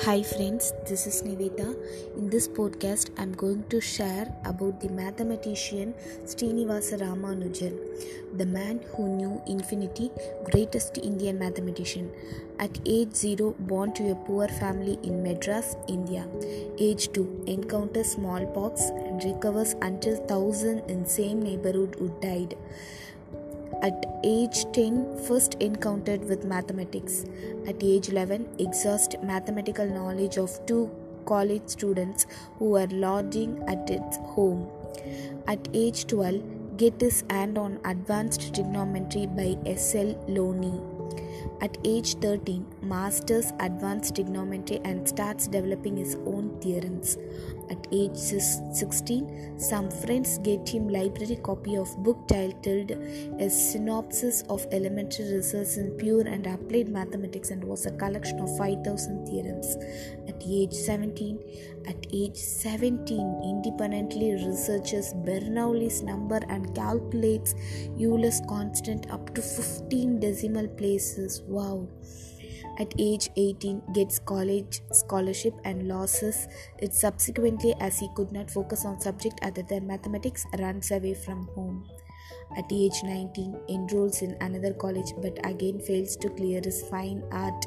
Hi 0.00 0.22
friends, 0.22 0.72
this 0.88 1.06
is 1.06 1.22
Niveta. 1.22 1.76
In 2.16 2.30
this 2.30 2.48
podcast, 2.48 3.10
I'm 3.18 3.32
going 3.32 3.62
to 3.68 3.78
share 3.78 4.34
about 4.46 4.80
the 4.80 4.88
mathematician 4.88 5.94
Srinivasa 6.24 6.98
Ramanujan, 6.98 7.78
the 8.38 8.46
man 8.46 8.80
who 8.96 9.06
knew 9.16 9.42
infinity, 9.46 10.10
greatest 10.50 10.96
Indian 10.96 11.38
mathematician. 11.38 12.10
At 12.58 12.80
age 12.86 13.14
0, 13.14 13.54
born 13.60 13.92
to 13.92 14.10
a 14.10 14.14
poor 14.14 14.48
family 14.48 14.98
in 15.02 15.22
Madras, 15.22 15.76
India. 15.86 16.26
Age 16.78 17.12
2, 17.12 17.44
encounters 17.46 18.12
smallpox 18.12 18.80
and 18.80 19.22
recovers 19.22 19.76
until 19.82 20.16
1000 20.16 20.90
in 20.90 21.06
same 21.06 21.42
neighborhood 21.42 21.96
who 21.98 22.08
died 22.20 22.56
at 23.82 24.06
age 24.24 24.64
10 24.72 25.24
first 25.26 25.54
encountered 25.60 26.24
with 26.24 26.44
mathematics 26.44 27.24
at 27.66 27.82
age 27.82 28.08
11 28.08 28.48
exhaust 28.58 29.16
mathematical 29.22 29.86
knowledge 29.86 30.38
of 30.38 30.54
two 30.66 30.90
college 31.26 31.62
students 31.66 32.26
who 32.58 32.70
were 32.70 32.86
lodging 32.90 33.62
at 33.68 33.90
its 33.90 34.16
home 34.34 34.68
at 35.46 35.68
age 35.72 36.06
12 36.06 36.76
get 36.76 37.00
his 37.00 37.22
hand 37.30 37.58
on 37.58 37.78
advanced 37.84 38.54
trigonometry 38.54 39.26
by 39.26 39.56
S.L. 39.66 40.14
Loney 40.28 40.80
at 41.62 41.78
age 41.84 42.14
13, 42.16 42.66
masters 42.82 43.52
advanced 43.60 44.16
trigonometry 44.16 44.80
and 44.84 45.08
starts 45.08 45.46
developing 45.46 45.96
his 45.96 46.16
own 46.26 46.60
theorems. 46.60 47.16
At 47.70 47.86
age 47.92 48.16
16, 48.16 49.60
some 49.60 49.88
friends 49.88 50.38
get 50.38 50.68
him 50.68 50.88
library 50.88 51.38
copy 51.42 51.76
of 51.76 51.96
book 52.02 52.26
titled 52.26 52.90
A 53.38 53.48
Synopsis 53.48 54.42
of 54.50 54.66
Elementary 54.72 55.32
Results 55.32 55.76
in 55.76 55.92
Pure 55.92 56.26
and 56.26 56.48
Applied 56.48 56.88
Mathematics 56.88 57.50
and 57.50 57.62
was 57.62 57.86
a 57.86 57.92
collection 57.92 58.40
of 58.40 58.56
5000 58.58 59.26
theorems. 59.26 59.76
At 60.26 60.42
age 60.44 60.72
17, 60.72 61.38
at 61.86 62.06
age 62.12 62.36
17, 62.36 63.40
independently 63.44 64.32
researches 64.32 65.14
Bernoulli's 65.14 66.02
number 66.02 66.40
and 66.48 66.74
calculates 66.74 67.54
Euler's 67.98 68.42
constant 68.48 69.10
up 69.12 69.32
to 69.34 69.40
15 69.40 70.18
decimal 70.18 70.66
places. 70.66 71.42
Wow. 71.52 71.86
At 72.78 72.94
age 72.98 73.28
18, 73.36 73.82
gets 73.92 74.18
college 74.18 74.80
scholarship 74.90 75.52
and 75.64 75.86
loses 75.86 76.48
it 76.78 76.94
subsequently 76.94 77.74
as 77.78 77.98
he 77.98 78.08
could 78.16 78.32
not 78.32 78.50
focus 78.50 78.86
on 78.86 78.98
subject 78.98 79.38
other 79.42 79.62
than 79.62 79.86
mathematics, 79.86 80.46
runs 80.58 80.90
away 80.90 81.12
from 81.12 81.48
home. 81.54 81.86
At 82.56 82.72
age 82.72 83.02
19, 83.04 83.60
enrolls 83.68 84.22
in 84.22 84.34
another 84.40 84.72
college 84.72 85.12
but 85.20 85.38
again 85.44 85.78
fails 85.80 86.16
to 86.16 86.30
clear 86.30 86.62
his 86.64 86.80
fine 86.88 87.22
art 87.32 87.66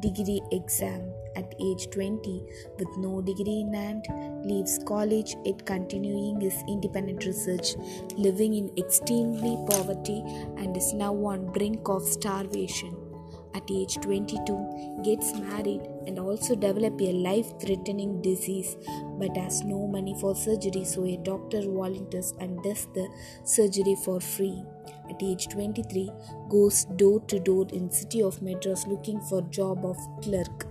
degree 0.00 0.42
exam. 0.52 1.10
At 1.34 1.54
age 1.58 1.88
20, 1.90 2.42
with 2.78 2.96
no 2.98 3.22
degree 3.22 3.60
in 3.60 3.72
hand, 3.72 4.04
leaves 4.44 4.78
college 4.86 5.34
yet 5.46 5.64
continuing 5.64 6.42
his 6.42 6.62
independent 6.68 7.24
research, 7.24 7.74
living 8.16 8.54
in 8.54 8.70
extremely 8.76 9.56
poverty 9.70 10.22
and 10.58 10.76
is 10.76 10.92
now 10.92 11.14
on 11.14 11.50
brink 11.52 11.88
of 11.88 12.02
starvation 12.02 13.03
at 13.54 13.70
age 13.70 13.94
22 14.00 15.00
gets 15.04 15.32
married 15.34 15.82
and 16.06 16.18
also 16.18 16.54
develop 16.54 17.00
a 17.00 17.12
life 17.12 17.52
threatening 17.60 18.20
disease 18.20 18.76
but 19.18 19.36
has 19.36 19.62
no 19.62 19.86
money 19.86 20.16
for 20.20 20.34
surgery 20.34 20.84
so 20.84 21.04
a 21.04 21.16
doctor 21.18 21.62
volunteers 21.62 22.32
and 22.40 22.62
does 22.62 22.86
the 22.94 23.08
surgery 23.44 23.96
for 24.04 24.20
free. 24.20 24.62
At 25.08 25.22
age 25.22 25.48
23 25.48 26.10
goes 26.48 26.84
door 26.96 27.20
to 27.28 27.38
door 27.38 27.66
in 27.72 27.90
city 27.90 28.22
of 28.22 28.40
madras 28.42 28.86
looking 28.86 29.20
for 29.20 29.42
job 29.42 29.84
of 29.84 29.96
clerk 30.22 30.66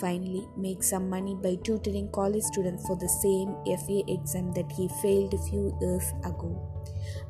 finally 0.00 0.46
make 0.56 0.82
some 0.82 1.08
money 1.08 1.34
by 1.34 1.56
tutoring 1.64 2.10
college 2.12 2.42
students 2.44 2.86
for 2.86 2.96
the 2.96 3.08
same 3.08 3.54
fa 3.86 4.02
exam 4.08 4.52
that 4.52 4.70
he 4.72 4.88
failed 5.02 5.34
a 5.34 5.42
few 5.48 5.76
years 5.80 6.12
ago 6.24 6.70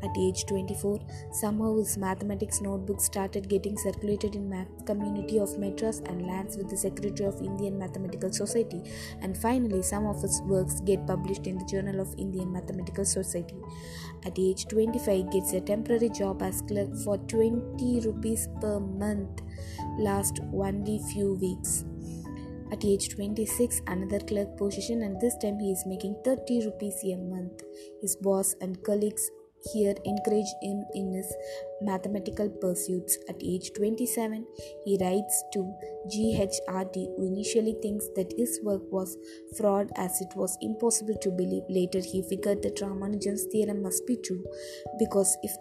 at 0.03 0.17
age 0.17 0.47
24, 0.47 0.99
somehow 1.33 1.77
his 1.77 1.97
mathematics 1.99 2.61
notebook 2.61 3.01
started 3.01 3.49
getting 3.49 3.77
circulated 3.77 4.35
in 4.35 4.49
math 4.49 4.69
community 4.87 5.39
of 5.39 5.59
Madras 5.59 6.01
and 6.07 6.27
lands 6.27 6.57
with 6.57 6.71
the 6.71 6.77
Secretary 6.77 7.29
of 7.29 7.41
Indian 7.43 7.79
Mathematical 7.79 8.33
Society. 8.33 8.83
And 9.21 9.37
finally, 9.37 9.83
some 9.83 10.07
of 10.07 10.23
his 10.23 10.41
works 10.43 10.81
get 10.81 11.07
published 11.07 11.47
in 11.47 11.59
the 11.59 11.65
Journal 11.67 12.01
of 12.01 12.15
Indian 12.19 12.53
Mathematical 12.53 13.05
Society. 13.05 13.57
At 14.25 14.39
age 14.39 14.67
25, 14.69 15.31
gets 15.31 15.53
a 15.53 15.61
temporary 15.61 16.09
job 16.09 16.43
as 16.43 16.63
clerk 16.63 16.97
for 17.05 17.19
20 17.19 18.01
rupees 18.01 18.49
per 18.61 18.81
month. 18.81 19.43
Last 19.99 20.41
only 20.53 21.01
few 21.13 21.35
weeks. 21.35 21.85
At 22.73 22.85
age 22.85 23.09
26, 23.15 23.83
another 23.89 24.21
clerk 24.21 24.57
position, 24.57 25.03
and 25.03 25.21
this 25.21 25.37
time 25.39 25.59
he 25.59 25.73
is 25.73 25.85
making 25.87 26.17
30 26.25 26.67
rupees 26.67 27.01
a 27.05 27.17
month. 27.17 27.63
His 28.01 28.17
boss 28.17 28.55
and 28.61 28.83
colleagues 28.85 29.29
here 29.73 29.95
encourage 30.05 30.53
him 30.63 30.85
in 30.95 31.13
his 31.13 31.35
mathematical 31.83 32.49
pursuits. 32.49 33.19
At 33.29 33.43
age 33.43 33.73
27, 33.77 34.47
he 34.85 34.99
writes 35.01 35.45
to 35.53 35.75
G.H. 36.11 36.61
Hardy, 36.69 37.09
who 37.17 37.27
initially 37.27 37.77
thinks 37.83 38.07
that 38.17 38.33
his 38.37 38.61
work 38.63 38.83
was 38.91 39.17
fraud 39.59 39.91
as 39.97 40.21
it 40.21 40.35
was 40.37 40.57
impossible 40.61 41.17
to 41.23 41.31
believe. 41.31 41.65
Later, 41.69 42.01
he 42.01 42.23
figured 42.23 42.63
that 42.63 42.77
Ramanujan's 42.77 43.47
theorem 43.53 43.83
must 43.83 44.07
be 44.07 44.17
true 44.17 44.45
because 44.99 45.37
if 45.43 45.53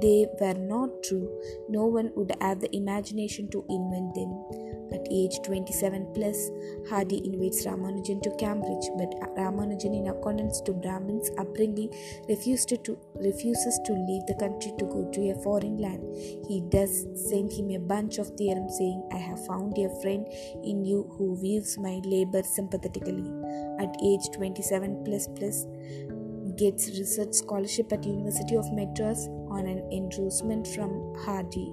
they 0.00 0.26
were 0.40 0.54
not 0.54 1.02
true, 1.02 1.28
no 1.68 1.86
one 1.86 2.12
would 2.14 2.32
have 2.40 2.60
the 2.60 2.74
imagination 2.76 3.50
to 3.50 3.64
invent 3.68 4.14
them. 4.14 4.69
At 4.92 5.06
age 5.10 5.40
27 5.44 6.12
plus, 6.14 6.50
Hardy 6.88 7.22
invites 7.24 7.64
Ramanujan 7.64 8.22
to 8.22 8.30
Cambridge, 8.36 8.90
but 8.98 9.14
Ramanujan, 9.36 9.94
in 9.94 10.08
accordance 10.08 10.60
to 10.62 10.72
Brahmin's 10.72 11.30
upbringing, 11.38 11.92
refuses 12.28 12.66
to, 12.66 12.98
refuses 13.14 13.78
to 13.84 13.92
leave 13.92 14.26
the 14.26 14.34
country 14.34 14.72
to 14.78 14.84
go 14.86 15.08
to 15.12 15.30
a 15.30 15.34
foreign 15.42 15.78
land. 15.78 16.02
He 16.48 16.62
does 16.68 17.06
send 17.14 17.52
him 17.52 17.70
a 17.70 17.78
bunch 17.78 18.18
of 18.18 18.28
theorems 18.36 18.76
saying, 18.78 19.08
I 19.12 19.18
have 19.18 19.46
found 19.46 19.78
a 19.78 19.88
friend 20.00 20.26
in 20.64 20.84
you 20.84 21.08
who 21.16 21.40
views 21.40 21.78
my 21.78 22.00
labor 22.04 22.42
sympathetically. 22.42 23.30
At 23.78 23.96
age 24.02 24.28
27 24.34 25.04
plus 25.04 25.28
plus, 25.36 25.66
gets 26.56 26.88
research 26.98 27.32
scholarship 27.32 27.92
at 27.92 28.04
University 28.04 28.56
of 28.56 28.70
Madras 28.72 29.28
on 29.48 29.66
an 29.66 29.88
endorsement 29.92 30.66
from 30.66 31.14
Hardy 31.24 31.72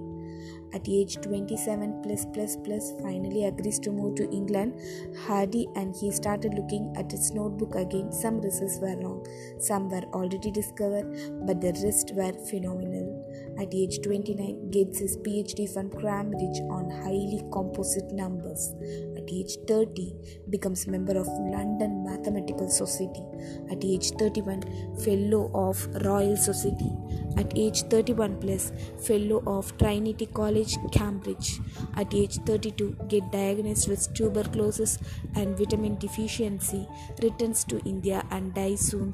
at 0.74 0.88
age 0.90 1.16
27 1.22 2.02
plus 2.03 2.25
plus 2.34 2.58
plus 2.63 2.94
finally 3.02 3.46
agrees 3.46 3.80
to 3.80 3.91
move 3.91 4.16
to 4.16 4.30
England. 4.31 4.80
Hardy 5.25 5.68
and 5.75 5.96
he 5.96 6.12
started 6.12 6.53
looking 6.53 6.94
at 6.97 7.12
his 7.12 7.31
notebook 7.31 7.75
again. 7.75 8.12
Some 8.12 8.41
results 8.41 8.78
were 8.80 8.96
wrong, 8.97 9.25
some 9.59 9.90
were 9.90 10.03
already 10.13 10.52
discovered, 10.52 11.08
but 11.46 11.62
the 11.62 11.74
rest 11.84 12.12
were 12.13 12.34
phenomenal. 12.50 13.13
At 13.59 13.74
age 13.74 14.02
29, 14.02 14.69
gets 14.72 15.00
his 15.00 15.18
PhD 15.18 15.72
from 15.74 15.90
Cambridge 15.90 16.59
on 16.69 16.90
highly 16.90 17.44
composite 17.52 18.12
numbers. 18.12 18.74
At 19.18 19.31
age 19.31 19.58
30, 19.68 20.14
becomes 20.50 20.88
member 20.88 21.18
of 21.18 21.28
London 21.28 22.03
Mathematical 22.03 22.69
Society. 22.69 23.24
At 23.72 23.84
age 23.84 24.12
31, 24.12 24.62
fellow 25.03 25.50
of 25.53 25.88
Royal 26.06 26.38
Society. 26.38 26.91
At 27.38 27.53
age 27.56 27.84
31 27.84 28.38
plus, 28.40 28.72
fellow 29.00 29.44
of 29.46 29.78
Trinity 29.78 30.25
College, 30.25 30.78
Cambridge. 30.92 31.59
At 31.96 32.14
age 32.14 32.38
32, 32.46 32.98
get 33.08 33.31
diagnosed 33.31 33.88
with 33.88 34.14
tuberculosis 34.14 34.98
and 35.36 35.58
vitamin 35.58 35.97
deficiency, 35.97 36.88
returns 37.22 37.64
to 37.66 37.80
India 37.86 38.26
and 38.31 38.53
dies 38.53 38.80
soon 38.80 39.14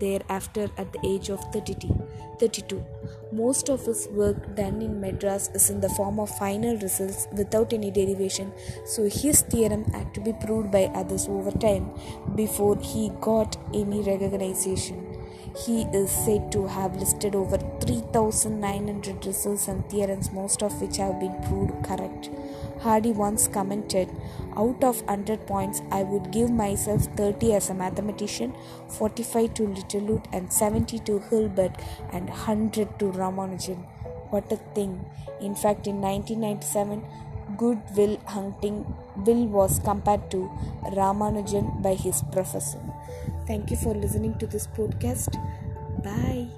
thereafter 0.00 0.68
at 0.76 0.92
the 0.92 1.00
age 1.04 1.30
of 1.30 1.40
32. 1.52 1.88
32. 2.38 2.84
Most 3.32 3.68
of 3.68 3.84
his 3.86 4.08
work 4.08 4.54
done 4.56 4.82
in 4.82 5.00
Madras 5.00 5.50
is 5.54 5.70
in 5.70 5.80
the 5.80 5.88
form 5.90 6.18
of 6.18 6.36
final 6.38 6.76
results 6.78 7.28
without 7.32 7.72
any 7.72 7.90
derivation, 7.90 8.52
so 8.84 9.08
his 9.08 9.42
theorem 9.42 9.84
had 9.92 10.14
to 10.14 10.20
be 10.20 10.32
proved 10.44 10.70
by 10.70 10.84
others 10.94 11.26
over 11.28 11.50
time 11.50 11.90
before 12.34 12.76
he 12.78 13.10
got 13.20 13.56
any 13.72 14.02
recognition. 14.02 15.13
He 15.56 15.82
is 15.92 16.10
said 16.10 16.50
to 16.50 16.66
have 16.66 16.96
listed 16.96 17.36
over 17.36 17.58
3,900 17.58 19.24
results 19.24 19.68
and 19.68 19.88
theorems, 19.88 20.32
most 20.32 20.64
of 20.64 20.80
which 20.80 20.96
have 20.96 21.20
been 21.20 21.40
proved 21.42 21.84
correct. 21.84 22.28
Hardy 22.80 23.12
once 23.12 23.46
commented, 23.46 24.10
Out 24.56 24.82
of 24.82 25.02
100 25.02 25.46
points, 25.46 25.80
I 25.92 26.02
would 26.02 26.32
give 26.32 26.50
myself 26.50 27.04
30 27.16 27.54
as 27.54 27.70
a 27.70 27.74
mathematician, 27.74 28.52
45 28.88 29.54
to 29.54 29.68
Littlewood, 29.68 30.26
and 30.32 30.52
70 30.52 30.98
to 31.00 31.20
Hilbert, 31.20 31.80
and 32.12 32.28
100 32.28 32.98
to 32.98 33.12
Ramanujan. 33.12 33.78
What 34.30 34.50
a 34.50 34.56
thing! 34.74 35.04
In 35.40 35.54
fact, 35.54 35.86
in 35.86 36.00
1997, 36.00 37.04
Good 37.56 37.80
Will 37.96 38.18
Hunting 38.26 38.84
Will 39.24 39.46
was 39.46 39.78
compared 39.78 40.30
to 40.32 40.50
Ramanujan 40.82 41.80
by 41.80 41.94
his 41.94 42.22
professor. 42.32 42.80
Thank 43.46 43.70
you 43.70 43.76
for 43.76 43.94
listening 43.94 44.38
to 44.38 44.46
this 44.46 44.66
podcast. 44.66 45.34
Bye. 46.02 46.53